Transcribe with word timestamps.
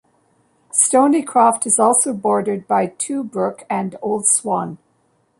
Stoneycroft 0.71 1.67
is 1.67 1.77
also 1.77 2.11
bordered 2.11 2.67
by 2.67 2.87
Tuebrook 2.87 3.65
and 3.69 3.95
Old 4.01 4.25
Swan. 4.25 4.79